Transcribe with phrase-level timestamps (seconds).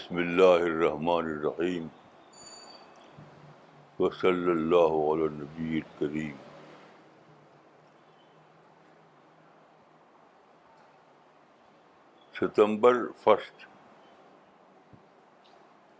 [0.00, 1.86] بسم اللہ الرحمن الرحیم
[4.04, 6.36] و صلی اللہ علیہ نبی کریم
[12.40, 13.66] ستمبر فسٹ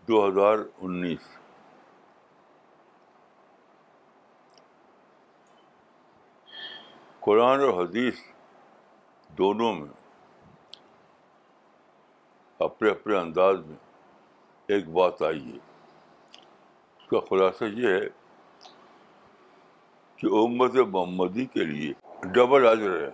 [0.07, 1.27] دو ہزار انیس
[7.27, 8.23] قرآن اور حدیث
[9.43, 9.93] دونوں میں
[12.69, 13.75] اپنے اپنے انداز میں
[14.73, 18.07] ایک بات آئی ہے اس کا خلاصہ یہ ہے
[20.19, 21.91] کہ امت محمدی کے لیے
[22.37, 23.09] ڈبل حاضر ہے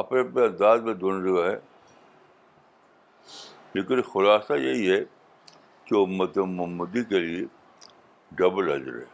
[0.00, 1.56] اپنے اپنے انداز میں دونوں جگہ ہے
[3.74, 5.00] لیکن خلاصہ یہی ہے
[5.84, 7.42] کہ امت محمدی کے لیے
[8.42, 9.04] ڈبل اجر ہے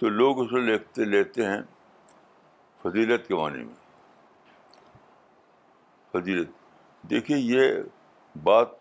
[0.00, 1.60] تو لوگ اسے لکھتے لیتے ہیں
[2.82, 3.78] فضیلت کے معنی میں
[6.12, 6.58] فضیلت
[7.10, 7.72] دیکھیے یہ
[8.42, 8.72] بات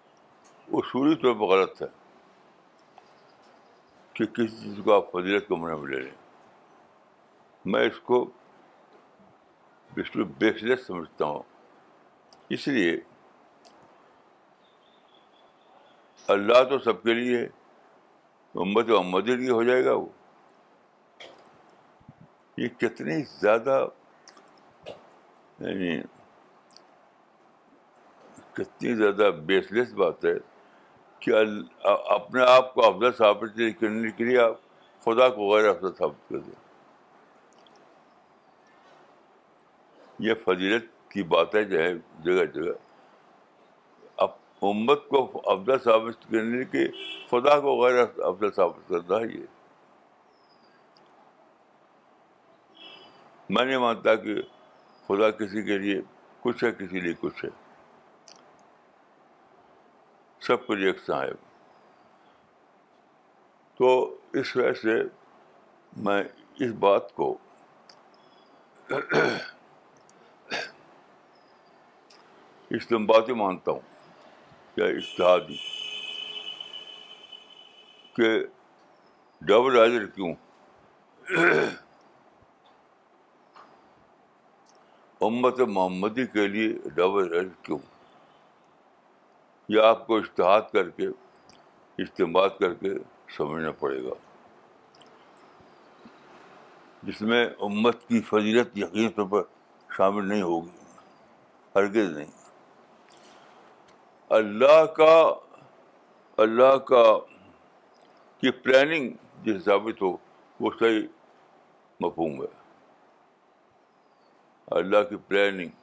[0.80, 1.88] اصولی طور پر غلط ہے
[4.14, 6.12] کہ کسی چیز کو آپ فضیلت کو میں لے لیں
[7.72, 8.26] میں اس کو
[9.96, 11.42] بیسلیس سمجھتا ہوں
[12.58, 12.96] اس لیے
[16.34, 17.42] اللہ تو سب کے لیے
[18.66, 20.06] امت و کے لیے ہو جائے گا وہ
[22.58, 23.86] یہ کتنی زیادہ
[24.88, 26.00] یعنی
[28.60, 30.34] کتنی زیادہ بیس لیس بات ہے
[31.24, 31.32] کہ
[32.16, 34.58] اپنے آپ کو افضل ثابت کرنے کے لیے آپ
[35.06, 36.58] خدا کو غیر افضل ثابت کر دیں
[40.28, 41.94] یہ فضیلت کی باتیں جو ہے
[42.24, 42.72] جگہ جگہ
[44.26, 44.30] اب
[44.70, 45.22] امت کو
[45.52, 46.88] افضل ثابت کرنے کے
[47.32, 49.46] خدا کو غیر افضل ثابت کرنا ہے یہ
[53.56, 54.36] میں نہیں مانتا کہ
[55.08, 56.02] خدا کسی کے لیے
[56.44, 57.50] کچھ ہے کسی لیے کچھ ہے
[60.50, 61.30] سب پر دیکھ ہے
[63.78, 63.90] تو
[64.40, 64.94] اس وجہ سے
[66.06, 66.22] میں
[66.66, 67.28] اس بات کو
[72.80, 75.58] اسلمبادی مانتا ہوں یا اشتہادی
[78.16, 78.30] کہ
[79.52, 80.34] ڈبل حاضر کیوں
[85.30, 87.80] امت محمدی کے لیے ڈبل حاضر کیوں
[89.74, 91.08] یا آپ کو اشتہاد کر کے
[92.04, 92.90] اجتماع کر کے
[93.36, 94.14] سمجھنا پڑے گا
[97.10, 99.42] جس میں امت کی فضیلت یقین طور پر
[99.98, 100.72] شامل نہیں ہوگی
[101.76, 102.32] ہرگز نہیں
[104.40, 105.14] اللہ کا
[106.48, 107.04] اللہ کا
[108.42, 109.12] کی پلاننگ
[109.44, 110.16] جس ثابت ہو
[110.60, 111.02] وہ صحیح
[112.06, 112.52] مفہوم ہے
[114.80, 115.79] اللہ کی پلاننگ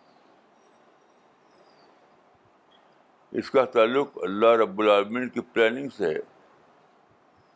[3.39, 6.19] اس کا تعلق اللہ رب العالمین کی پلاننگ سے ہے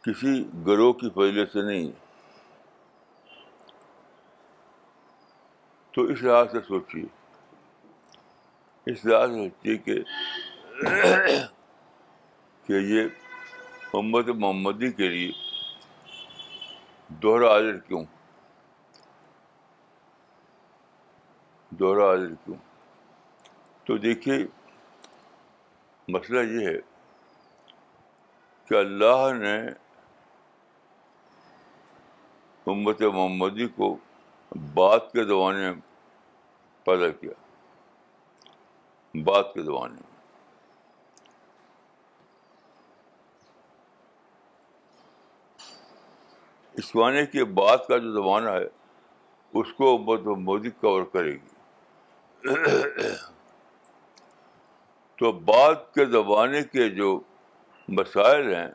[0.05, 1.91] کسی گروہ کی فضلے سے نہیں
[5.95, 7.05] تو اس لحاظ سے سوچیے
[8.93, 9.99] اس لحاظ سے سوچیے کہ
[12.67, 13.07] کہ یہ
[13.93, 15.31] محمد محمدی کے لیے
[17.23, 18.03] دوہرا عادر کیوں
[21.79, 22.57] دوہرا عادر کیوں
[23.87, 24.39] تو دیکھیے
[26.13, 26.79] مسئلہ یہ ہے
[28.69, 29.57] کہ اللہ نے
[32.73, 33.97] امت محمدی کو
[34.79, 35.81] بات کے زمانے میں
[36.87, 37.33] پیدا کیا
[39.29, 40.09] بات کے زمانے میں
[46.83, 48.65] اسمانے کی بات کا جو زمانہ ہے
[49.61, 52.49] اس کو امت محمدی مودی کور کرے گی
[55.21, 57.09] تو بعد کے زمانے کے جو
[57.97, 58.69] مسائل ہیں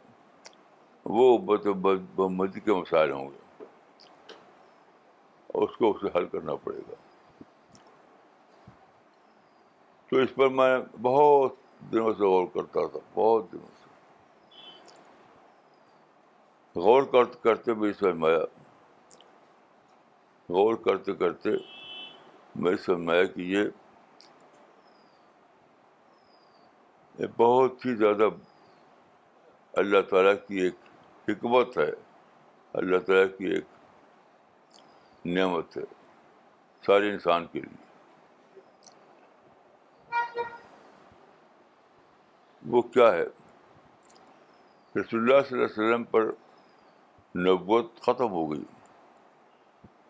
[1.20, 3.64] وہ محمدی کے مسائل ہوں گے
[5.64, 6.96] اس کو اسے حل کرنا پڑے گا
[10.10, 10.70] تو اس پر میں
[11.10, 11.56] بہت
[11.92, 13.90] دنوں سے غور کرتا تھا بہت دنوں سے
[16.88, 18.46] غور کرتے کرتے میں سرمایا
[20.60, 21.56] غور کرتے کرتے
[22.64, 22.86] میں اس
[23.36, 23.66] کہ یہ
[27.38, 28.28] بہت ہی زیادہ
[29.80, 30.74] اللہ تعالیٰ کی ایک
[31.28, 31.90] حکمت ہے
[32.80, 35.82] اللہ تعالیٰ کی ایک نعمت ہے
[36.86, 37.84] سارے انسان کے لیے
[42.72, 43.24] وہ کیا ہے
[45.00, 46.30] رسول اللہ صلی اللہ علیہ وسلم پر
[47.48, 48.64] نبوت ختم ہو گئی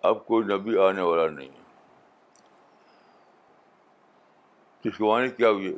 [0.10, 1.64] اب کوئی نبی آنے والا نہیں ہے
[4.98, 5.78] کو آنے کیا ہوئی ہے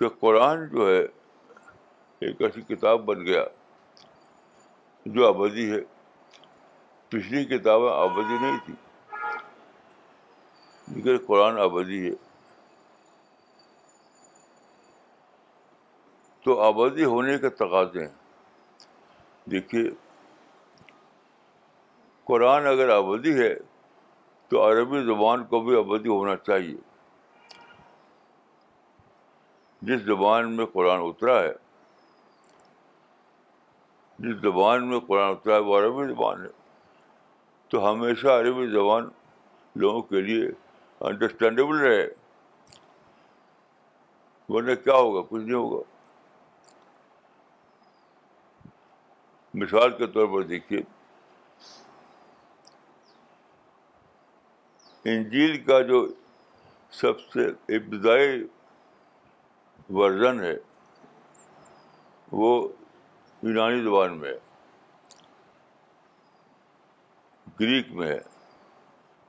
[0.00, 0.98] کہ قرآن جو ہے
[2.26, 3.42] ایک ایسی کتاب بن گیا
[5.16, 5.80] جو آبادی ہے
[7.10, 8.74] پچھلی کتابیں آبادی نہیں تھی
[10.94, 12.14] لیکن قرآن آبادی ہے
[16.44, 18.80] تو آبادی ہونے کے تقاضے ہیں
[19.50, 19.84] دیکھیے
[22.30, 23.54] قرآن اگر آبادی ہے
[24.48, 26.76] تو عربی زبان کو بھی آبادی ہونا چاہیے
[29.88, 31.52] جس زبان میں قرآن اترا ہے
[34.24, 36.48] جس زبان میں قرآن اترا ہے وہ عربی زبان ہے
[37.70, 39.08] تو ہمیشہ عربی زبان
[39.80, 40.48] لوگوں کے لیے
[41.10, 42.06] انڈرسٹینڈیبل رہے
[44.52, 45.82] ورنہ کیا ہوگا کچھ نہیں ہوگا
[49.62, 50.80] مثال کے طور پر دیکھیے
[55.14, 56.06] انجیل کا جو
[57.02, 58.40] سب سے ابتدائی
[59.96, 60.54] ورژن ہے
[62.40, 62.50] وہ
[63.42, 64.38] یونانی زبان میں ہے
[67.60, 68.16] گریک میں ہے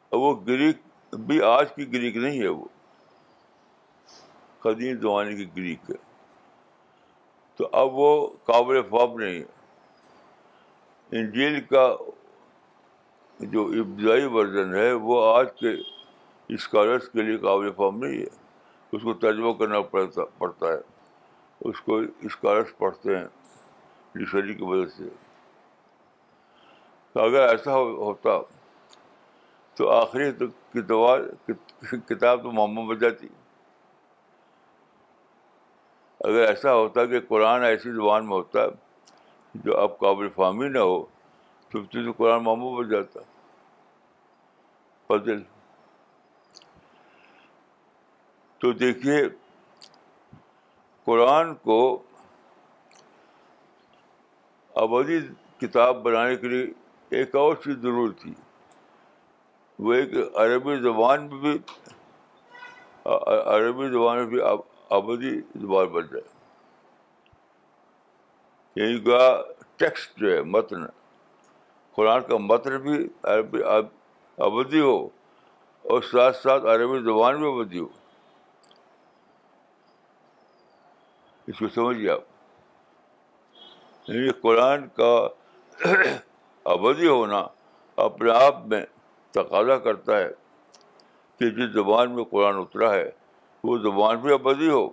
[0.10, 2.66] اور وہ گریک بھی آج کی گریک گریک نہیں ہے وہ
[4.60, 4.98] قدیم
[5.56, 5.96] کی ہے
[7.58, 8.12] تو اب وہ
[8.52, 11.86] قابل خواب نہیں ہے انجیل کا
[13.56, 15.74] جو ابتدائی ورژن ہے وہ آج کے
[16.60, 18.40] اسکالرس کے لیے قابل فام نہیں ہے
[18.94, 21.98] اس کو تجربہ کرنا پڑتا پڑتا ہے اس کو
[22.30, 23.26] اسکالرس پڑھتے ہیں
[24.16, 25.08] ڈکشنری کی وجہ سے
[27.20, 28.38] اگر ایسا ہوتا
[29.78, 30.30] تو آخری
[30.72, 33.28] کتاب تو محمد بن جاتی
[36.30, 38.66] اگر ایسا ہوتا کہ قرآن ایسی زبان میں ہوتا
[39.64, 41.02] جو اب قابل فہمی نہ ہو
[41.72, 41.80] تو
[42.18, 43.20] قرآن محمد بن جاتا
[48.62, 49.22] تو دیکھیے
[51.06, 51.78] قرآن کو
[54.82, 55.20] آبادی
[55.62, 56.66] کتاب بنانے کے لیے
[57.20, 58.34] ایک اور چیز ضرور تھی
[59.88, 60.14] وہ ایک
[60.44, 61.58] عربی زبان میں بھی
[63.54, 64.42] عربی زبان میں بھی
[65.00, 65.32] ابودی
[65.62, 66.22] زبان بن جائے
[68.82, 69.22] یعنی کا
[69.78, 70.86] ٹیکسٹ جو ہے متن
[71.96, 74.96] قرآن کا متن بھی عربی آبادی ہو
[75.94, 77.88] اور ساتھ ساتھ عربی زبان بھی ابودی ہو
[81.52, 82.30] اس کو سمجھیے آپ
[84.10, 85.10] یعنی قرآن کا
[86.74, 87.42] ابدی ہونا
[88.04, 88.82] اپنے آپ میں
[89.38, 90.28] تقاضا کرتا ہے
[91.40, 93.10] کہ جس زبان میں قرآن اترا ہے
[93.70, 94.86] وہ زبان بھی ابدی ہو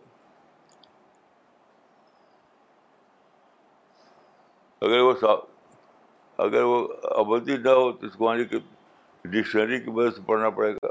[4.89, 5.13] اگر وہ
[6.47, 6.77] اگر وہ
[7.23, 8.45] ابدی نہ ہو تو اس کو یعنی
[9.29, 10.91] ڈکشنری کی وجہ سے پڑھنا پڑے گا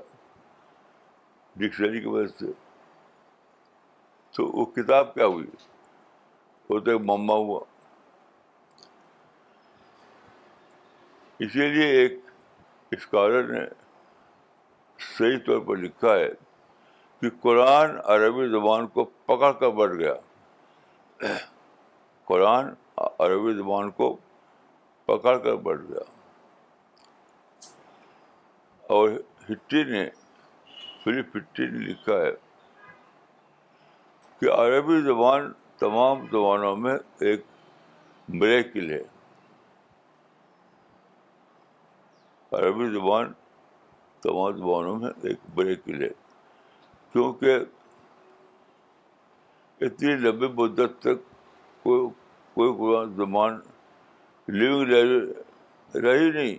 [1.59, 2.51] ڈکشنری کی وجہ سے
[4.37, 5.45] تو وہ کتاب کیا ہوئی
[6.69, 7.59] وہ تو ایک مما ہوا
[11.45, 12.17] اسی لیے ایک
[12.97, 13.65] اسکالر نے
[15.07, 16.27] صحیح طور پر لکھا ہے
[17.21, 21.33] کہ قرآن عربی زبان کو پکڑ کر بڑھ گیا
[22.31, 22.73] قرآن
[23.07, 24.15] عربی زبان کو
[25.05, 26.05] پکڑ کر بڑھ گیا
[28.97, 29.09] اور
[29.49, 30.05] ہٹی نے
[31.03, 32.31] فلپ ہٹی نے لکھا ہے
[34.39, 36.97] کہ عربی زبان تمام زبانوں میں
[37.29, 37.41] ایک
[38.41, 38.99] مریکل ہے
[42.57, 43.31] عربی زبان
[44.23, 46.09] تمام زبانوں میں ایک برے ہے
[47.13, 47.55] کیونکہ
[49.85, 51.25] اتنی لمبی مدت تک
[51.83, 52.07] کوئی
[52.53, 53.59] کوئی قرآن زبان
[54.57, 54.91] لیونگ
[55.93, 56.55] رہی نہیں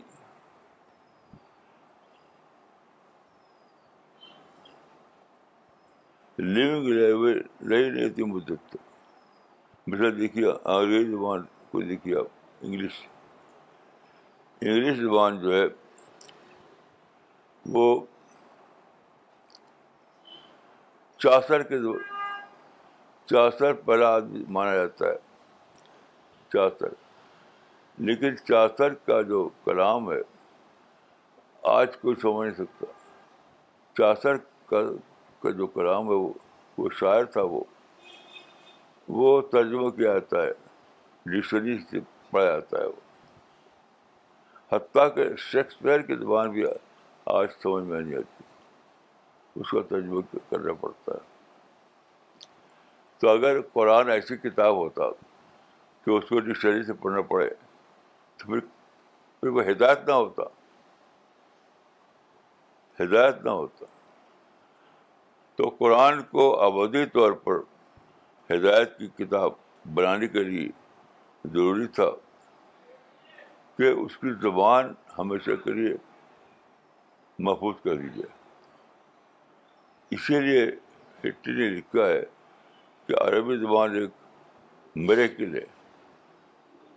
[6.39, 7.37] لیونگ لینگویج
[7.71, 8.87] نہیں رہتی مدت تک
[9.89, 12.27] مطلب دیکھیے انگریزی زبان کو دیکھیے آپ
[12.63, 13.01] انگلش
[14.61, 15.65] انگلش زبان جو ہے
[17.75, 17.87] وہ
[21.23, 21.99] چاسر کے دور
[23.31, 25.17] چاسر پہلا آدمی مانا جاتا ہے
[26.53, 26.89] چاسر
[28.09, 30.21] لیکن چاسر کا جو کلام ہے
[31.77, 32.87] آج کوئی سمجھ نہیں سکتا
[33.99, 34.37] چاسر
[34.71, 34.81] کا
[35.43, 36.33] کا جو کلام ہے وہ
[36.79, 37.61] وہ شاعر تھا وہ
[39.21, 40.51] وہ ترجمہ کیا جاتا ہے
[41.33, 43.01] ڈکشنری سے پڑھا جاتا ہے وہ
[44.73, 46.65] حتیٰ کہ شیکسپیئر کی زبان بھی
[47.41, 48.45] آج سمجھ میں نہیں آتی
[49.61, 51.27] اس کا ترجمہ کرنا پڑتا ہے
[53.21, 55.09] تو اگر قرآن ایسی کتاب ہوتا
[56.05, 57.49] کہ اس کو ڈکشنری سے پڑھنا پڑے
[58.39, 60.43] تو پھر وہ ہدایت نہ ہوتا
[63.03, 63.87] ہدایت نہ ہوتا
[65.59, 67.57] تو قرآن کو آبادی طور پر
[68.51, 69.53] ہدایت کی کتاب
[69.95, 70.69] بنانے کے لیے
[71.53, 72.05] ضروری تھا
[73.79, 75.95] کہ اس کی زبان ہمیشہ کے لیے
[77.49, 78.33] محفوظ کر دی جائے
[80.17, 80.65] اسی لیے
[81.25, 82.21] ہٹری نے لکھا ہے
[83.07, 84.11] کہ عربی زبان ایک
[85.09, 85.57] مرے ہے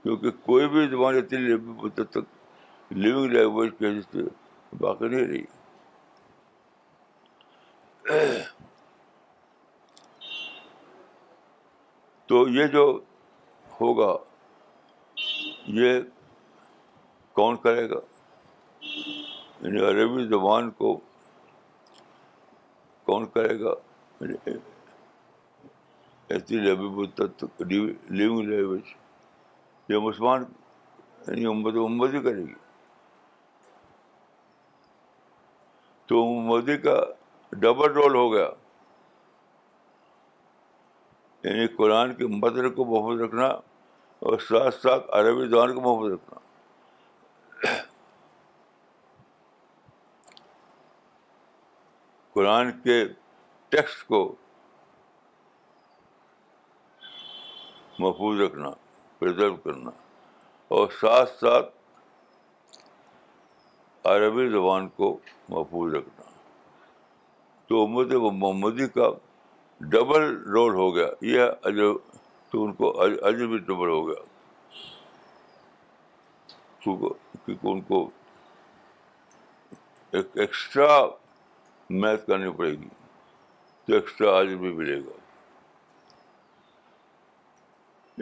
[0.04, 1.58] کیونکہ کوئی بھی زبان اتنی
[2.04, 4.28] تک لیونگ لینگویج کے حصے
[4.86, 5.44] باقی نہیں رہی
[12.32, 12.82] تو یہ جو
[13.80, 14.12] ہوگا
[15.80, 15.98] یہ
[17.36, 17.98] کون کرے گا
[19.62, 20.94] یعنی عربی زبان کو
[23.06, 23.74] کون کرے گا
[24.22, 24.54] یعنی
[26.30, 28.94] ایسی لیونگ لینگویج
[29.92, 30.44] یہ مسلمان
[31.28, 32.60] یعنی امت امت ہی کرے گی
[36.12, 36.98] تو مودی کا
[37.60, 38.48] ڈبل رول ہو گیا
[41.44, 43.46] یعنی قرآن کے مدر کو محفوظ رکھنا
[44.20, 46.40] اور ساتھ ساتھ عربی زبان کو محفوظ رکھنا
[52.34, 53.04] قرآن کے
[53.70, 54.24] ٹیکسٹ کو
[58.00, 58.70] محفوظ رکھنا
[59.20, 59.90] پرزرو کرنا
[60.78, 61.68] اور ساتھ ساتھ
[64.12, 65.18] عربی زبان کو
[65.50, 66.30] محفوظ رکھنا
[67.68, 69.10] تو امت محمدی کا
[69.90, 70.24] ڈبل
[70.54, 72.02] رول ہو گیا یہ عجب
[72.52, 74.24] تو ان کو عجب بھی ڈبل ہو گیا
[76.84, 78.10] کیونکہ ان کو
[80.20, 80.98] ایکسٹرا
[82.04, 82.88] میتھ کرنی پڑے گی
[83.86, 85.20] تو ایکسٹرا آج بھی ملے گا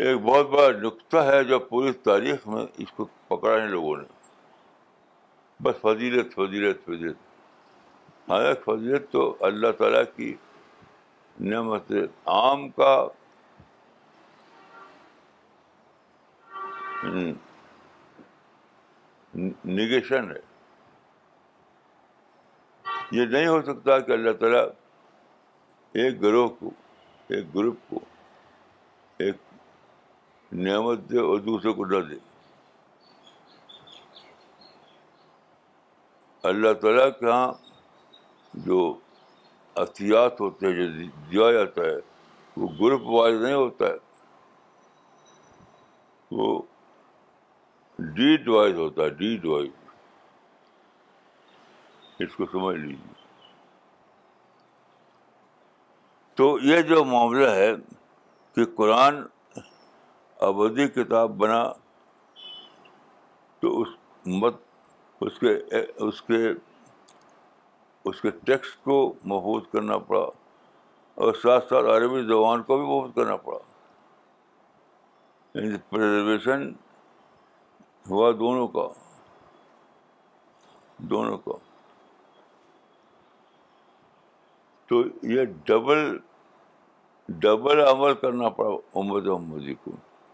[0.08, 4.04] ایک بہت بڑا نقطہ ہے جو پوری تاریخ میں اس کو پکڑا ہے لوگوں نے
[5.64, 7.28] بس فضیلت فضیلت فضیلت
[8.30, 10.34] ہاں فضیلت تو اللہ تعالیٰ کی
[11.40, 11.92] نعمت
[12.28, 12.90] عام کا
[19.36, 20.40] نگیشن ہے
[23.12, 24.64] یہ نہیں ہو سکتا کہ اللہ تعالیٰ
[26.02, 26.72] ایک گروہ کو
[27.34, 28.00] ایک گروپ کو
[29.24, 29.36] ایک
[30.68, 32.16] نعمت دے اور دوسرے کو نہ دے
[36.50, 37.52] اللہ تعالیٰ کے ہاں
[38.66, 38.80] جو
[39.82, 40.88] احتیاط ہوتے ہیں جو
[41.32, 41.96] دیا جاتا ہے
[42.62, 43.98] وہ گروپ وائز نہیں ہوتا ہے
[46.38, 46.48] وہ
[48.18, 49.72] ڈیڈ وائز ہوتا ہے ڈیڈ وائز
[52.26, 53.18] اس کو سمجھ لیجیے
[56.40, 57.72] تو یہ جو معاملہ ہے
[58.56, 59.22] کہ قرآن
[60.50, 61.64] ابدی کتاب بنا
[63.62, 63.88] تو اس
[64.42, 64.62] مت
[65.28, 65.56] اس کے
[66.08, 66.38] اس کے
[68.10, 68.96] اس کے ٹیکسٹ کو
[69.32, 70.20] محفوظ کرنا پڑا
[71.26, 73.58] اور ساتھ ساتھ عربی زبان کو بھی محفوظ کرنا پڑا
[75.90, 78.88] پرزرویشن یعنی ہوا دونوں کا
[81.12, 81.58] دونوں کا
[84.90, 86.00] تو یہ ڈبل
[87.48, 88.70] ڈبل عمل کرنا پڑا
[89.04, 89.92] امدادی کو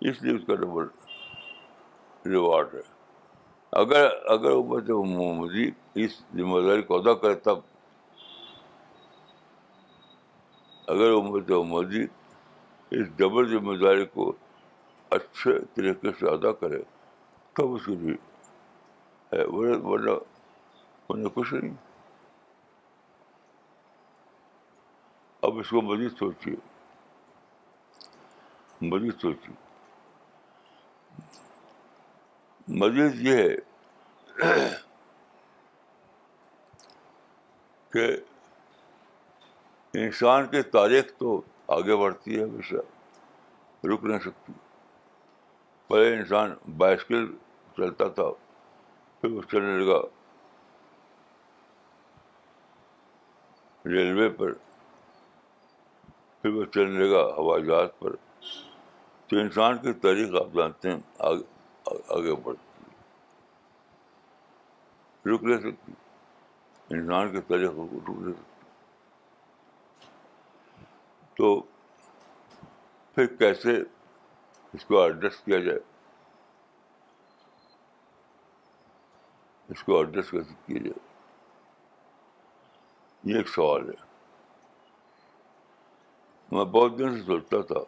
[0.10, 0.88] اس لیے اس کا ڈبل
[2.34, 2.82] ریوارڈ ہے
[3.82, 5.70] اگر اگر امت محمدی
[6.02, 7.58] اس ذمہ داری کو ادا کرے تب
[10.94, 12.04] اگر امت محمدی
[12.98, 14.32] اس ڈبل ذمہ داری کو
[15.18, 16.80] اچھے طریقے سے ادا کرے
[17.58, 17.96] تب اس کے
[19.36, 20.12] ہے ورنہ
[21.10, 21.74] ورنہ کچھ نہیں
[25.46, 26.56] اب اس کو مزید سوچیے
[28.92, 29.64] مزید سوچیے
[32.82, 33.42] مزید یہ
[34.44, 34.70] ہے
[37.94, 38.06] کہ
[40.04, 41.40] انسان کی تاریخ تو
[41.76, 42.76] آگے بڑھتی ہے ہمیشہ
[43.88, 44.54] رک نہیں سکتی
[45.88, 47.28] پہلے انسان بائسکل
[47.78, 48.30] چلتا تھا
[49.22, 50.02] پھر وہ چلنے لگا
[53.94, 54.54] ریلوے پر
[56.42, 58.16] پھر وہ چلنے لگا ہوائی جہاز پر
[59.30, 61.54] تو انسان کی تاریخ آپ جانتے ہیں آگے
[61.88, 62.42] آگے ہے
[65.30, 65.92] رک نہیں سکتی
[66.96, 67.96] انسان کے طریقوں کو
[73.16, 73.74] پھر کیسے
[74.74, 75.80] اس کو ایڈریس کیا جائے
[79.76, 81.00] اس کو ایڈریس کیسے کیا جائے
[83.32, 83.98] یہ ایک سوال ہے
[86.52, 87.80] میں بہت دن سے سوچتا تھا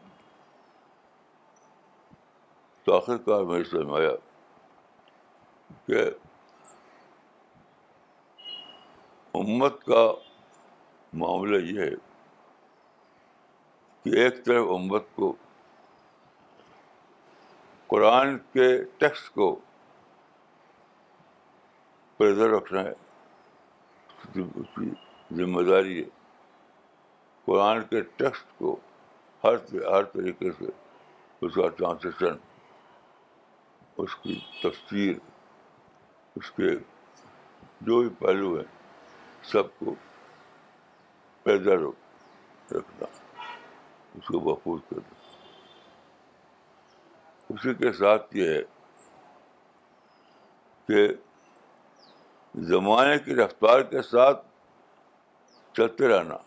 [2.88, 3.56] تو آخر کار میں
[3.96, 4.10] آیا
[5.88, 6.04] کہ
[9.40, 10.04] امت کا
[11.24, 11.90] معاملہ یہ ہے
[14.04, 15.34] کہ ایک طرف امت کو
[17.88, 19.54] قرآن کے ٹیکس کو
[22.18, 22.94] پیداو رکھنا ہے
[24.44, 24.90] اس کی
[25.44, 26.08] ذمہ داری ہے
[27.46, 28.76] قرآن کے ٹیکسٹ کو
[29.44, 29.56] ہر
[29.92, 30.70] ہر طریقے سے
[31.46, 32.46] اس کا ٹرانسلیشن
[34.04, 35.16] اس کی تفسیر
[36.40, 36.70] اس کے
[37.86, 38.64] جو بھی پہلو ہیں
[39.52, 39.94] سب کو
[41.44, 43.06] پیدا رکھنا
[44.18, 45.16] اس کو محفوظ کرنا
[47.54, 48.62] اسی کے ساتھ یہ ہے
[50.88, 51.08] کہ
[52.74, 54.46] زمانے کی رفتار کے ساتھ
[55.78, 56.38] چلتے رہنا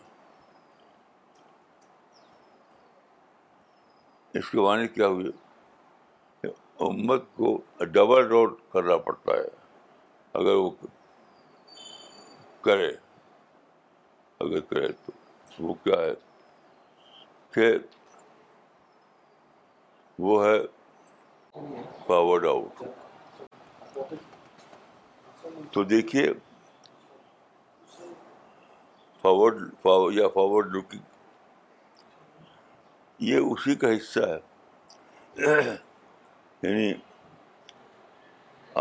[4.39, 5.31] اس کے معنی کیا ہوئے
[6.87, 7.49] امت کو
[7.93, 9.49] ڈبل روڈ کرنا پڑتا ہے
[10.39, 10.69] اگر وہ
[12.65, 12.87] کرے
[14.45, 15.13] اگر کرے تو
[15.67, 16.13] وہ کیا ہے
[17.55, 17.67] کہ
[20.27, 20.57] وہ ہے
[22.07, 22.83] پاور آؤٹ
[25.73, 26.27] تو دیکھیے
[29.21, 30.99] فارورڈ یا فارورڈ لکنگ
[33.29, 34.21] یہ اسی کا حصہ
[35.39, 35.75] ہے
[36.63, 36.93] یعنی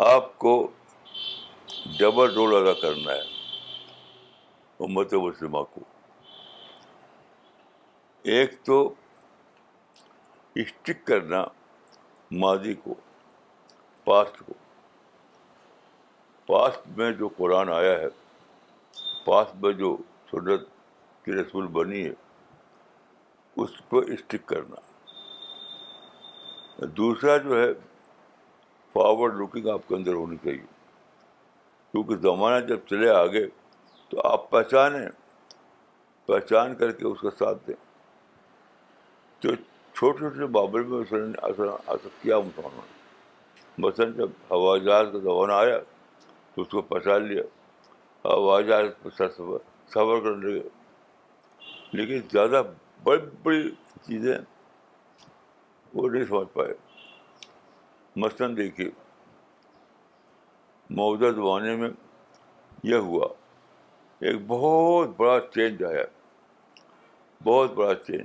[0.07, 0.51] آپ کو
[1.99, 3.21] ڈبل رول ادا کرنا ہے
[4.85, 5.81] امت مسلمہ کو
[8.35, 8.81] ایک تو
[10.65, 11.43] اسٹک کرنا
[12.41, 12.95] ماضی کو
[14.05, 14.53] پاسٹ کو
[16.47, 18.09] پاسٹ میں جو قرآن آیا ہے
[19.27, 19.97] پاسٹ میں جو
[20.31, 20.69] سنت
[21.25, 22.13] کی رسول بنی ہے
[23.63, 24.81] اس کو اسٹک کرنا
[26.97, 27.67] دوسرا جو ہے
[28.93, 30.59] فارورڈ لکنگ آپ کے اندر ہونی چاہیے
[31.93, 33.47] کیونکہ زمانہ جب چلے آگے
[34.11, 35.07] تو آپ پہچانیں
[36.27, 37.75] پہچان کر کے اس کا ساتھ دیں
[39.41, 39.55] تو
[39.95, 40.99] چھوٹے چھوٹے بابر میں
[41.43, 41.69] اثر
[42.23, 42.99] کیا مسلمانوں نے
[43.87, 45.79] مثلاً جب ہوا جہاز کا زمانہ آیا
[46.55, 47.43] تو اس کو پہچان لیا
[48.25, 48.87] ہوائی جہاز
[49.37, 50.69] سفر کرنے لگے
[51.99, 52.63] لیکن زیادہ
[53.05, 53.71] بڑی بڑی
[54.07, 54.35] چیزیں
[55.95, 56.73] وہ نہیں سمجھ پائے
[58.25, 58.89] مثلاً دیکھیے
[60.97, 61.89] موجودہ زمانے میں
[62.91, 63.27] یہ ہوا
[64.29, 66.05] ایک بہت بڑا چینج آیا
[67.45, 68.25] بہت بڑا چینج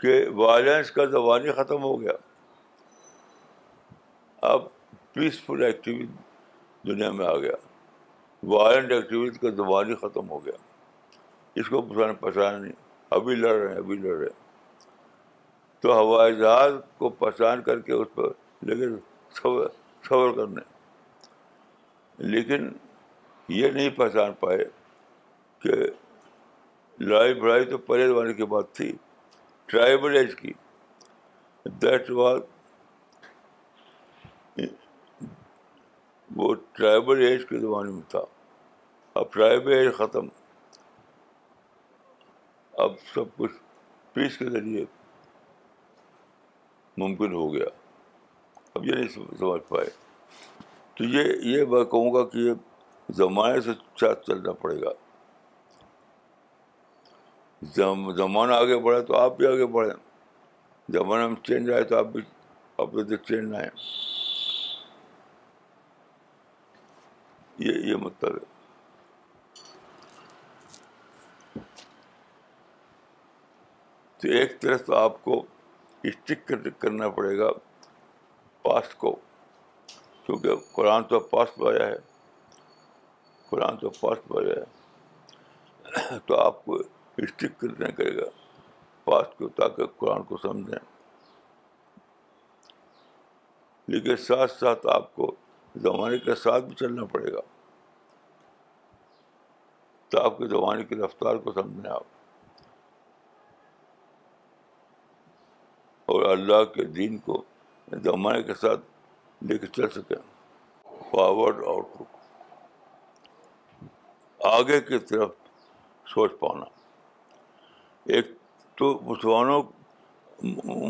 [0.00, 2.12] کہ وائلنس کا زمانہ ختم ہو گیا
[4.52, 4.64] اب
[5.12, 6.06] پیسفل ایکٹیویٹی
[6.86, 7.52] دنیا میں آ گیا
[8.52, 10.56] وائلنٹ ایکٹیویٹ کا زمانہ ختم ہو گیا
[11.60, 12.72] اس کو پہچانا نہیں
[13.18, 14.42] ابھی لڑ رہے ہیں ابھی لڑ رہے ہیں
[15.84, 18.28] تو ہوائی جہاز کو پہچان کر کے اس پر
[18.66, 18.94] لیکن
[19.36, 20.60] سفر کرنے
[22.34, 22.68] لیکن
[23.56, 24.64] یہ نہیں پہچان پائے
[25.62, 25.74] کہ
[27.02, 28.90] لڑائی بڑھائی تو پہلے زمانے کی بات تھی
[29.72, 30.52] ٹرائبل ایج کی
[31.82, 32.40] دیٹ واز
[36.36, 38.24] وہ ٹرائبل ایج کے زمانے میں تھا
[39.18, 40.28] اب ٹرائبل ایج ختم
[42.86, 43.62] اب سب کچھ
[44.14, 44.84] پیس کے ذریعے
[47.02, 47.66] ممکن ہو گیا
[48.74, 49.88] اب یہ نہیں سمجھ پائے
[50.96, 52.52] تو یہ یہ میں کہوں گا کہ یہ
[53.16, 54.90] زمانے سے چلنا پڑے گا
[58.16, 59.92] زمانہ آگے بڑھے تو آپ بھی آگے بڑھیں
[60.92, 62.22] زمانہ میں چینج آئے تو آپ بھی
[62.84, 63.68] اپنے چینج آئیں
[67.66, 68.52] یہ یہ مطلب ہے
[74.20, 75.44] تو ایک طرف تو آپ کو
[76.08, 77.48] اسٹک کرنا پڑے گا
[78.62, 79.14] پاسٹ کو
[80.26, 81.96] کیونکہ قرآن تو پاس بازیا ہے
[83.50, 86.74] قرآن تو پاسٹ بازیا ہے تو آپ کو
[87.24, 88.26] اسٹک کرنا کرے گا
[89.04, 90.78] پاسٹ کو تاکہ قرآن کو سمجھیں
[93.94, 95.34] لیکن ساتھ ساتھ آپ کو
[95.86, 97.40] زمانے کے ساتھ بھی چلنا پڑے گا
[100.10, 102.12] تو آپ کے زمانے کی رفتار کو سمجھیں آپ
[106.44, 107.42] اللہ کے دین کو
[108.04, 108.80] زمانے کے ساتھ
[109.48, 110.16] لے کے چل سکیں
[111.10, 115.30] فارورڈ آؤٹ رک آگے کی طرف
[116.14, 116.64] سوچ پانا
[118.16, 118.26] ایک
[118.78, 119.62] تو مسلمانوں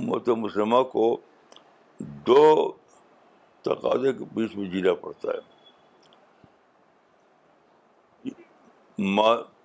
[0.08, 1.04] مت مسلمہ کو
[2.30, 2.40] دو
[3.68, 5.42] تقاضے کے بیچ میں جینا پڑتا ہے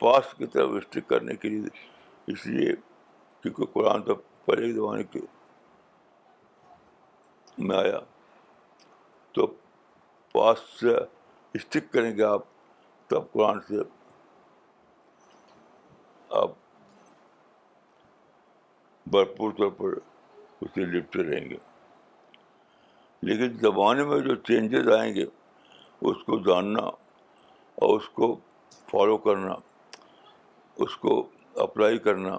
[0.01, 1.75] پاس کی طرف اسٹک کرنے کے لیے
[2.33, 2.75] اس لیے
[3.41, 5.19] کیونکہ قرآن تو پہلے زمانے کے
[7.67, 7.99] میں آیا
[9.33, 9.45] تو
[10.33, 10.93] پاس سے
[11.57, 12.41] اسٹک کریں گے آپ
[13.09, 13.77] تب قرآن سے
[16.41, 16.51] آپ
[19.13, 19.97] بھرپور طور پر
[20.65, 21.57] اسے لپتے رہیں گے
[23.29, 25.25] لیکن زمانے میں جو چینجز آئیں گے
[26.09, 28.35] اس کو جاننا اور اس کو
[28.91, 29.55] فالو کرنا
[30.85, 31.21] اس کو
[31.67, 32.37] اپلائی کرنا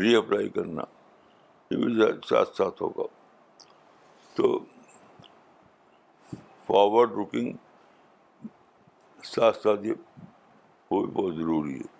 [0.00, 0.82] ری اپلائی کرنا
[1.70, 3.06] یہ بھی ساتھ ساتھ ہوگا
[4.34, 4.48] تو
[6.66, 7.52] فارورڈ لکنگ
[9.34, 9.94] ساتھ ساتھ یہ
[10.90, 11.92] وہ بھی بہت ضروری ہے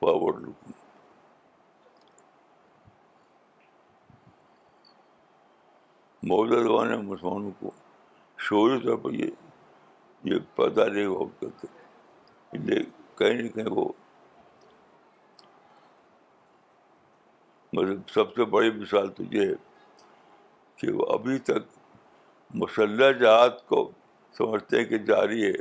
[0.00, 0.72] فارورڈ لکنگ
[6.30, 7.70] موجودہ میں مسلمانوں کو
[8.46, 9.30] شوری طور پر یہ
[10.32, 11.66] یہ پتہ نہیں ہوا کرتے
[12.52, 12.80] اس لیے
[13.18, 13.84] کہیں نہ کہیں وہ
[17.76, 19.54] مطلب سب سے بڑی مثال تو یہ ہے
[20.80, 21.74] کہ وہ ابھی تک
[22.62, 23.90] مسلح جہاد کو
[24.38, 25.52] سمجھتے ہیں کہ جاری ہے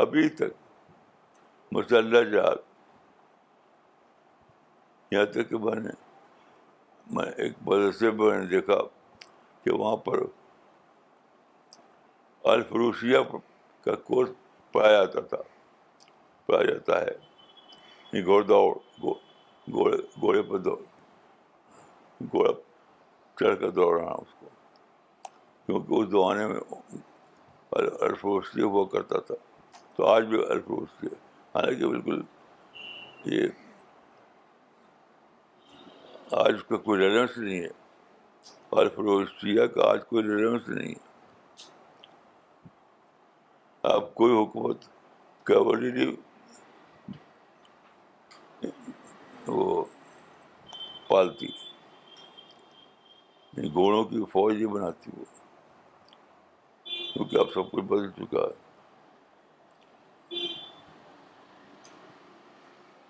[0.00, 2.62] ابھی تک مسلح جہاد
[5.12, 5.90] یہاں تک کہ میں نے
[7.16, 8.78] میں ایک مدرسے میں نے دیکھا
[9.64, 10.22] کہ وہاں پر
[12.52, 13.20] الفروسیا
[13.84, 14.30] کا کورس
[14.72, 15.42] پڑھایا جاتا تھا
[16.46, 18.64] پڑھایا جاتا ہے گھوڑ دوڑ
[19.02, 20.76] گھوڑے گھوڑے پر دوڑ
[22.32, 22.52] گوڑا
[23.40, 24.48] چڑھ کر دوڑ رہا اس کو
[25.66, 26.60] کیونکہ اس زمانے میں
[28.06, 29.34] الفروشتی ہوا کرتا تھا
[29.96, 31.08] تو آج بھی ہے
[31.54, 32.20] حالانکہ بالکل
[33.34, 33.48] یہ
[36.44, 37.72] آج اس کا کوئی ریلیونس نہیں ہے
[38.80, 41.12] الفروسیا کا آج کوئی ریلیونس نہیں ہے
[43.94, 44.84] اب کوئی حکومت
[49.48, 49.84] وہ
[51.08, 51.63] پالتی ہے
[53.62, 55.24] گھوڑوں کی فوج ہی بناتی وہ
[57.12, 58.62] کیونکہ اب سب کچھ بدل چکا ہے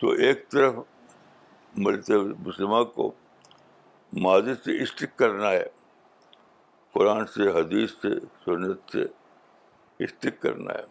[0.00, 0.74] تو ایک طرف
[1.87, 2.18] ملتے
[2.94, 3.11] کو
[4.22, 5.64] ماضی سے اسٹک کرنا ہے
[6.94, 8.09] قرآن سے حدیث سے
[8.44, 9.04] سنت سے
[10.04, 10.85] اسٹک کرنا ہے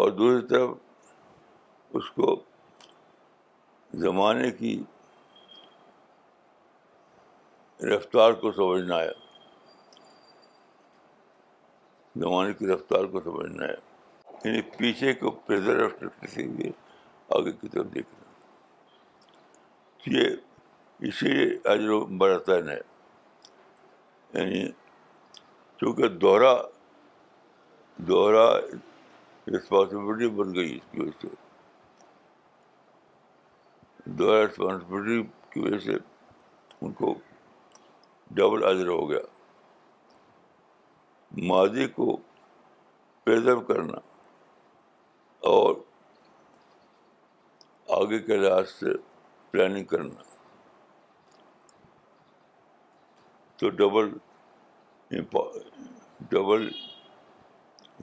[0.00, 0.70] اور دوسری طرف
[1.98, 2.34] اس کو
[4.02, 4.78] زمانے کی
[7.88, 9.10] رفتار کو سمجھنا ہے
[12.20, 13.74] زمانے کی رفتار کو سمجھنا ہے
[14.44, 16.70] یعنی پیچھے کو بھی
[17.36, 18.28] آگے کی طرف دیکھنا
[20.18, 22.78] یہ اسی لیے برتن ہے
[24.34, 24.64] یعنی
[25.80, 26.52] چونکہ دوہرا
[28.08, 28.46] دوہرا
[29.56, 31.28] رسپانسبلٹی بن گئی اس کی وجہ سے
[34.18, 35.96] دوہرا رسپانسبلٹی کی وجہ سے
[36.82, 37.14] ان کو
[38.38, 39.18] ڈبل اضر ہو گیا
[41.48, 42.16] ماضی کو
[43.24, 43.98] پرزرو کرنا
[45.50, 45.74] اور
[48.00, 48.92] آگے کے لحاظ سے
[49.50, 50.22] پلاننگ کرنا
[53.60, 54.10] تو ڈبل
[56.30, 56.68] ڈبل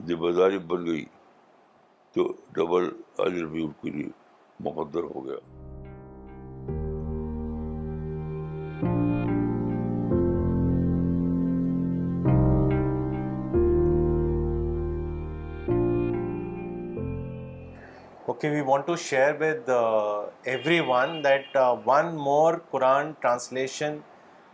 [0.08, 1.04] ذمہ داری بن گئی
[2.14, 2.88] تو ڈبل
[3.26, 4.08] اجر بھی ان کے لیے
[4.68, 5.66] مقدر ہو گیا
[18.40, 24.04] Okay, we want to share with uh, everyone that uh, one more Quran translation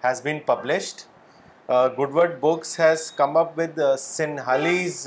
[0.01, 1.03] has been published.
[1.69, 5.03] Uh, Goodwood Books has come up with Sinhalese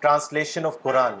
[0.00, 1.18] translation of Quran.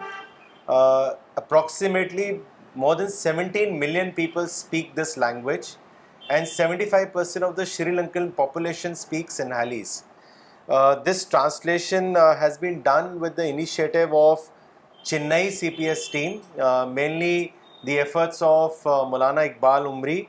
[1.36, 2.40] Approximately
[2.76, 5.74] more than 17 million people speak this language,
[6.30, 10.04] and 75% of the Sri Lankan population speaks Sinhalese.
[11.02, 14.38] This translation has been done with the initiative of
[15.08, 16.32] Chennai C P S team
[16.94, 17.36] mainly
[17.86, 20.22] the efforts of مولانا اقبال عمری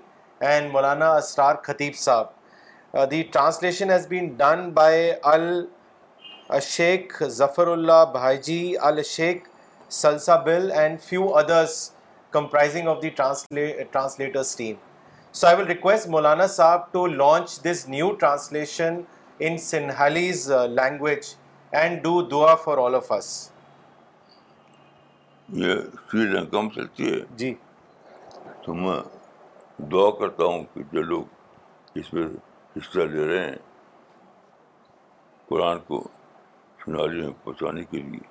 [0.50, 7.22] and مولانا اسرار خطیب صاحب the translation has been done by Al Sheikh
[7.68, 9.48] Zafarullah بھائی Al Sheikh
[10.46, 11.76] Salsabil and few others
[12.38, 14.76] comprising of the translators team
[15.40, 19.02] so I will request مولانا صاحب to launch this new translation
[19.48, 21.34] in Sinhalese language
[21.82, 23.36] and do دعا for all of us
[25.55, 25.75] یہ
[26.12, 27.53] چیزیں کم چلتی ہے جی
[28.63, 28.97] تو میں
[29.91, 31.23] دعا کرتا ہوں کہ جو لوگ
[31.99, 32.25] اس میں
[32.75, 33.55] حصہ لے رہے ہیں
[35.49, 36.01] قرآن کو
[36.83, 38.27] سنالی میں پہنچانے کے لیے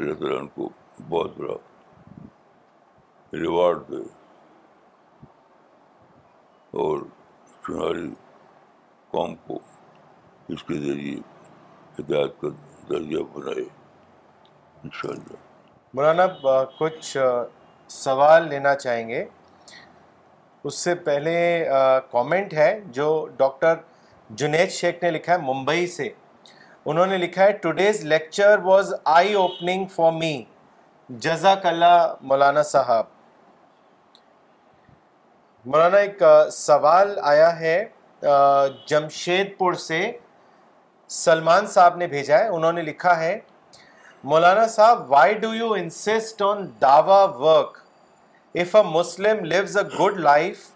[0.00, 0.68] اللہ تعالیٰ ان کو
[1.08, 1.54] بہت بڑا
[3.42, 4.00] ریوارڈ دے
[6.84, 7.02] اور
[7.66, 8.08] سنہاری
[9.10, 9.58] قوم کو
[10.52, 11.14] اس کے ذریعے
[11.98, 12.48] ہدایت کا
[12.90, 13.64] درجہ بنائے
[14.84, 15.48] ان شاء اللہ
[15.94, 16.26] مولانا
[16.78, 17.16] کچھ
[17.90, 19.24] سوال لینا چاہیں گے
[20.66, 21.34] اس سے پہلے
[22.10, 22.66] کامنٹ ہے
[22.98, 23.74] جو ڈاکٹر
[24.40, 26.08] جنید شیخ نے لکھا ہے ممبئی سے
[26.90, 30.32] انہوں نے لکھا ہے today's lecture was eye opening for me
[31.24, 33.06] جزاک اللہ مولانا صاحب
[35.72, 36.22] مولانا ایک
[36.52, 37.78] سوال آیا ہے
[38.88, 40.02] جمشید پور سے
[41.24, 43.38] سلمان صاحب نے بھیجا ہے انہوں نے لکھا ہے
[44.28, 47.78] مولانا صاحب why do you insist on Dawa work
[48.62, 50.66] if a Muslim lives a good life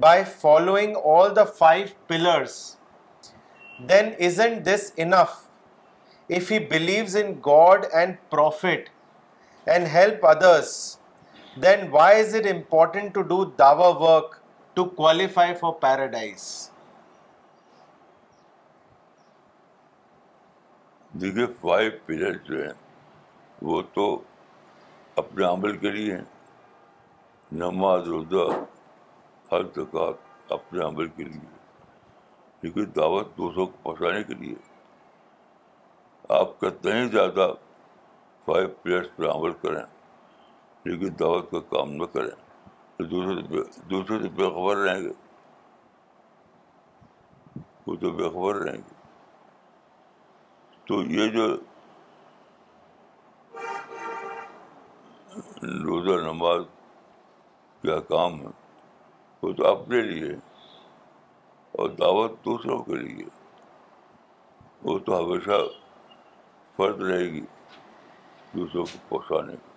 [0.00, 2.56] by following all the five pillars
[3.88, 5.34] then is an this enough
[6.38, 8.88] if he believes in God and prophet
[9.68, 10.74] and help others
[11.62, 14.34] then why is it important to do Dawa work
[14.74, 16.50] to qualify for paradise
[21.20, 22.72] دیکھیے five pillar جو ہیں
[23.68, 24.04] وہ تو
[25.22, 28.44] اپنے عمل کے لیے ہیں نماز روزہ
[29.50, 31.40] ہر زکات اپنے عمل کے لیے
[32.60, 34.54] کیونکہ دعوت دوسروں کو پہنچانے کے لیے
[36.38, 37.50] آپ کتنے ہی زیادہ
[38.44, 39.82] فائیو پلیئرس پر عمل کریں
[40.84, 45.12] لیکن دعوت کا کام نہ کریں دوسرے سے دوسرے سے بےخبر رہیں گے
[47.86, 48.98] وہ تو بےخبر رہیں گے
[50.90, 51.44] تو یہ جو
[55.82, 56.62] روزہ نماز
[57.82, 58.48] کیا کام ہے
[59.42, 60.30] وہ تو اپنے لیے
[61.78, 63.24] اور دعوت دوسروں کے لیے
[64.88, 65.60] وہ تو ہمیشہ
[66.76, 67.44] فرد رہے گی
[68.54, 69.72] دوسروں کو پہنچانے کی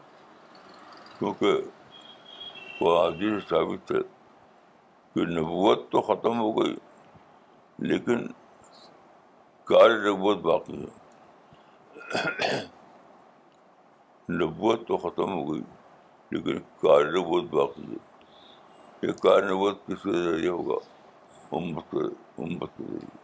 [1.19, 4.02] کیونکہ وہ حادث ثابت ہے
[5.13, 6.76] کہ نبوت تو ختم ہو گئی
[7.91, 8.28] لیکن
[9.73, 11.02] کار نبوت باقی ہے
[14.39, 15.62] نبوت تو ختم ہو گئی
[16.32, 20.76] لیکن کار نبوت باقی ہے یہ کار نبوت کس کے ذریعے ہوگا
[21.58, 22.04] امت کے
[22.43, 23.17] امت کے ذریعے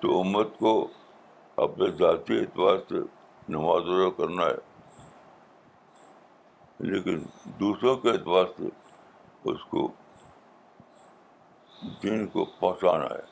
[0.00, 0.72] تو امت کو
[1.66, 3.00] اپنے ذاتی اعتبار سے
[3.56, 4.70] نماز ادا کرنا ہے
[6.92, 7.22] لیکن
[7.60, 8.68] دوسروں کے اعتبار سے
[9.50, 9.88] اس کو
[12.02, 13.30] دین کو پہنچانا ہے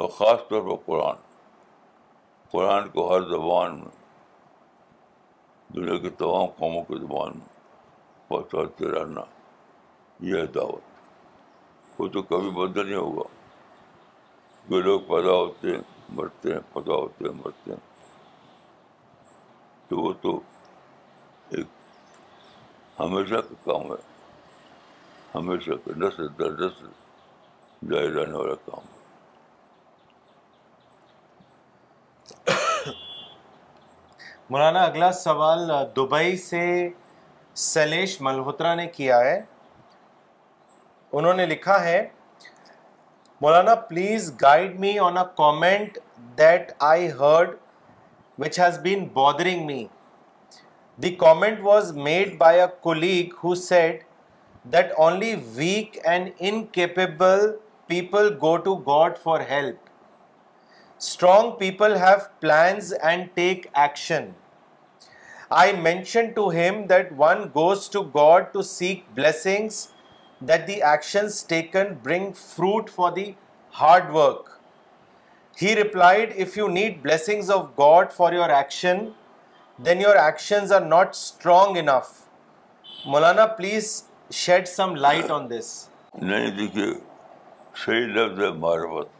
[0.00, 1.16] اور خاص طور پر قرآن
[2.50, 4.00] قرآن کو ہر زبان میں
[5.74, 7.50] دنیا کی تمام قوموں کی زبان میں
[8.28, 9.20] پہنچاتے رہنا
[10.28, 13.28] یہ ہے دعوت وہ تو کبھی بدل نہیں ہوگا
[14.70, 15.80] جو لوگ پیدا ہوتے ہیں
[16.16, 17.78] مرتے ہیں پیدا ہوتے ہیں مرتے ہیں
[19.88, 20.38] تو وہ تو
[21.56, 21.66] ایک
[23.00, 24.00] ہمیشہ کا کام ہے
[25.34, 26.86] ہمیشہ کا نسل در نسل
[27.92, 29.00] جائے جانے والا کام ہے
[34.52, 36.62] مولانا اگلا سوال دبئی سے
[37.66, 39.40] سلیش ملہوترا نے کیا ہے
[41.18, 42.02] انہوں نے لکھا ہے
[43.42, 45.96] مولانا please guide me on a comment
[46.38, 47.54] that I heard
[48.42, 49.82] which has been bothering me
[51.02, 54.02] the comment was made by a colleague who said
[54.72, 57.50] that only weak and incapable
[57.94, 59.88] people go to God for help
[60.98, 64.30] strong people have plans and take action
[65.60, 69.86] I mention to to to that that one goes God seek blessings
[70.48, 73.18] the the actions taken bring fruit for
[73.80, 74.48] hard work
[75.62, 79.04] he replied if you need blessings of God for your action
[79.86, 82.10] then your actions are not strong enough
[83.06, 83.90] Maulana please
[84.44, 85.72] shed some light on this
[86.22, 86.86] نہیں دیکھیے
[87.84, 89.10] صحیح لفظ ہے معرفت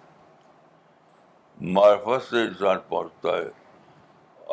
[1.77, 3.49] معرفت سے انسان پہنچتا ہے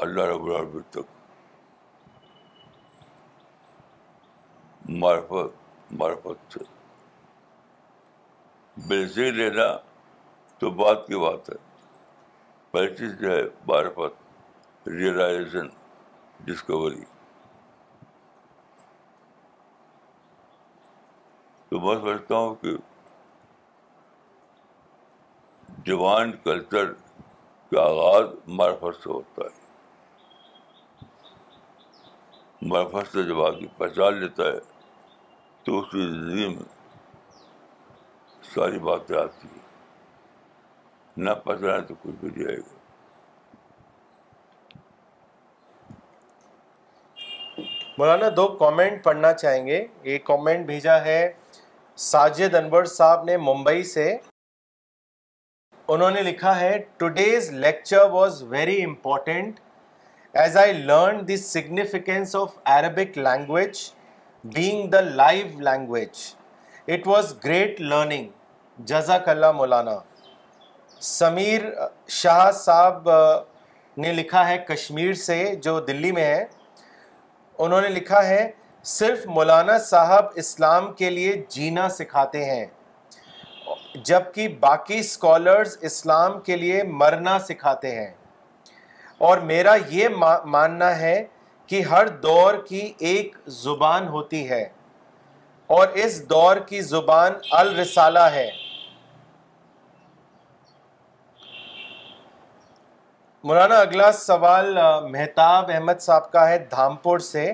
[0.01, 1.17] اللہ رب العالمین تک
[4.97, 5.53] معرفت
[5.99, 6.59] معرفت سے
[8.87, 9.65] بیسے لینا
[10.59, 11.55] تو بات کی بات ہے
[12.71, 15.67] پہلی چیز جو ہے معرفت ریئلائزیشن
[16.45, 17.03] ڈسکوری
[21.69, 22.71] تو میں سمجھتا ہوں کہ
[25.85, 26.91] جوان کلچر
[27.71, 31.07] کا آغاز مرفت سے ہوتا ہے
[32.67, 34.57] مرفت سے جب آدمی پہچان لیتا ہے
[35.69, 36.63] تو اس کی زندگی میں
[38.53, 39.59] ساری باتیں آتی ہیں
[41.25, 42.53] نہ پتہ ہے تو کچھ بھی گا
[47.97, 51.21] مولانا دو کامنٹ پڑھنا چاہیں گے ایک کامنٹ بھیجا ہے
[52.07, 54.07] ساجد انور صاحب نے ممبئی سے
[55.87, 59.59] انہوں نے لکھا ہے today's lecture was very important
[60.45, 63.87] as I learn the significance of Arabic language
[64.43, 66.15] being the live language
[66.95, 68.27] it was great learning
[68.89, 69.95] جزاک اللہ مولانا
[71.07, 71.61] سمیر
[72.17, 73.09] شاہ صاحب
[74.01, 76.43] نے لکھا ہے کشمیر سے جو دلی میں ہے
[77.57, 78.49] انہوں نے لکھا ہے
[78.93, 82.65] صرف مولانا صاحب اسلام کے لیے جینا سکھاتے ہیں
[84.05, 88.11] جبکہ باقی اسکالرز اسلام کے لیے مرنا سکھاتے ہیں
[89.29, 90.07] اور میرا یہ
[90.51, 91.23] ماننا ہے
[91.69, 94.61] کہ ہر دور کی ایک زبان ہوتی ہے
[95.75, 98.47] اور اس دور کی زبان الرسالہ ہے
[103.49, 104.77] مولانا اگلا سوال
[105.11, 107.45] مہتاب احمد صاحب کا ہے دھامپور سے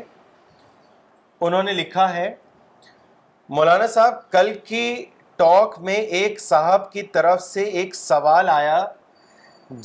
[1.47, 2.33] انہوں نے لکھا ہے
[3.57, 4.85] مولانا صاحب کل کی
[5.43, 8.83] ٹاک میں ایک صاحب کی طرف سے ایک سوال آیا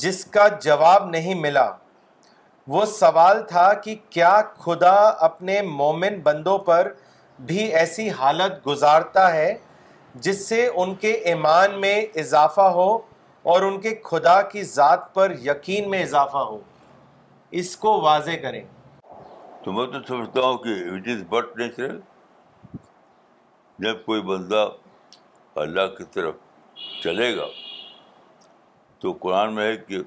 [0.05, 1.69] جس کا جواب نہیں ملا
[2.67, 4.91] وہ سوال تھا کہ کیا خدا
[5.27, 6.91] اپنے مومن بندوں پر
[7.45, 9.53] بھی ایسی حالت گزارتا ہے
[10.25, 12.89] جس سے ان کے ایمان میں اضافہ ہو
[13.51, 16.59] اور ان کے خدا کی ذات پر یقین میں اضافہ ہو
[17.61, 18.61] اس کو واضح کریں
[19.63, 21.99] تو میں تو سمجھتا ہوں کہ اٹ از بٹ نیچرل
[23.85, 24.67] جب کوئی بندہ
[25.61, 26.33] اللہ کی طرف
[27.03, 27.45] چلے گا
[29.01, 30.01] تو قرآن میں ہے کہ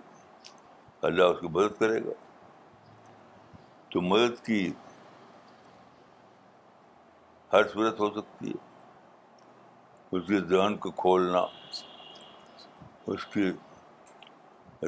[1.09, 2.23] اللہ اس کی مدد کرے گا
[3.95, 4.61] تو مدد کی
[7.53, 11.43] ہر صورت ہو سکتی ہے اس کے ذہن کو کھولنا
[13.15, 13.45] اس کی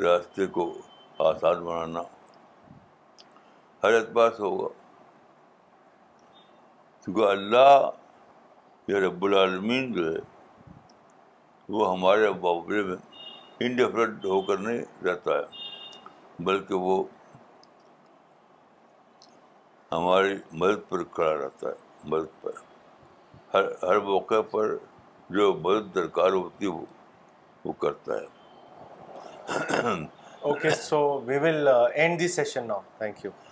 [0.05, 0.67] راستے کو
[1.29, 2.01] آسان بنانا
[3.85, 4.69] ہر اعتبار سے ہوگا
[7.05, 7.91] کیونکہ اللہ
[8.93, 10.21] یا رب العالمین جو ہے
[11.77, 12.97] وہ ہمارے بابرے میں
[13.69, 17.03] انڈیفرنٹ ہو کر نہیں رہتا ہے بلکہ وہ
[19.97, 22.59] ہماری مدد پر کھڑا رہتا ہے مدد پر
[23.55, 24.77] ہر ہر موقع پر
[25.37, 26.73] جو مدد درکار ہوتی ہے
[27.65, 29.91] وہ کرتا ہے
[30.49, 33.46] okay so we will end the session now thank you